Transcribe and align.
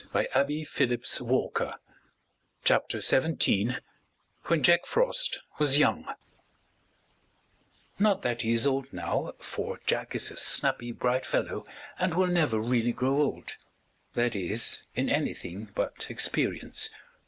WHEN 0.13 0.25
JACK 0.33 0.65
FROST 0.65 1.21
WAS 1.21 1.69
YOUNG 1.69 1.73
[Illustration: 2.71 3.75
When 4.45 4.63
Jack 4.63 4.87
Frost 4.87 5.41
was 5.59 5.77
Young] 5.77 6.07
Not 7.99 8.23
that 8.23 8.41
he 8.41 8.51
is 8.53 8.65
old 8.65 8.91
now, 8.91 9.35
for 9.37 9.79
Jack 9.85 10.15
is 10.15 10.31
a 10.31 10.37
snappy, 10.37 10.91
bright 10.91 11.23
fellow, 11.27 11.67
and 11.99 12.15
will 12.15 12.25
never 12.25 12.57
really 12.59 12.93
grow 12.93 13.21
old 13.21 13.57
that 14.15 14.35
is, 14.35 14.81
in 14.95 15.07
anything 15.07 15.65
but 15.75 16.09
experience. 16.09 16.89